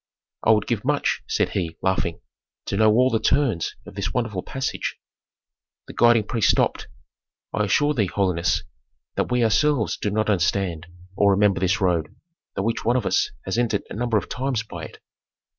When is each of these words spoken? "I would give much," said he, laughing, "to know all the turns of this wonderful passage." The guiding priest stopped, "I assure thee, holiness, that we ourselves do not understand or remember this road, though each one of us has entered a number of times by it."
"I 0.43 0.49
would 0.49 0.65
give 0.65 0.83
much," 0.83 1.21
said 1.27 1.49
he, 1.49 1.77
laughing, 1.83 2.21
"to 2.65 2.75
know 2.75 2.89
all 2.89 3.11
the 3.11 3.19
turns 3.19 3.75
of 3.85 3.93
this 3.93 4.11
wonderful 4.11 4.41
passage." 4.41 4.97
The 5.85 5.93
guiding 5.93 6.23
priest 6.23 6.49
stopped, 6.49 6.87
"I 7.53 7.65
assure 7.65 7.93
thee, 7.93 8.07
holiness, 8.07 8.63
that 9.13 9.29
we 9.31 9.43
ourselves 9.43 9.97
do 9.97 10.09
not 10.09 10.27
understand 10.27 10.87
or 11.15 11.29
remember 11.29 11.59
this 11.59 11.79
road, 11.79 12.15
though 12.55 12.67
each 12.67 12.83
one 12.83 12.95
of 12.97 13.05
us 13.05 13.29
has 13.45 13.59
entered 13.59 13.83
a 13.91 13.95
number 13.95 14.17
of 14.17 14.27
times 14.27 14.63
by 14.63 14.85
it." 14.85 14.97